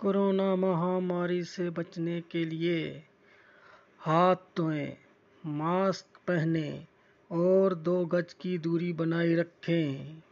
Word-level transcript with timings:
Corona 0.00 0.56
महामारी 0.56 1.44
से 1.44 1.70
बचने 1.70 2.20
के 2.20 2.44
लिए 2.44 3.02
हाथ 4.00 4.36
धोएँ, 4.56 4.96
मास्क 5.46 6.18
पहनें 6.28 6.86
और 7.30 7.74
दो 7.74 8.06
गज 8.06 8.32
की 8.32 8.58
दूरी 8.58 8.92
बनाए 8.92 9.34
रखें। 9.34 10.22